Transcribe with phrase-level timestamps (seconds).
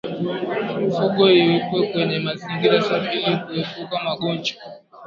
[0.79, 4.57] Mifugo iwekwe kwenye mazingira safi ili kuepuka magonjwa